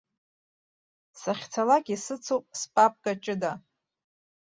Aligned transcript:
Сахьцалак 1.19 1.85
исыцуп 1.95 2.43
спапка 2.59 3.11
ҷыда. 3.23 3.53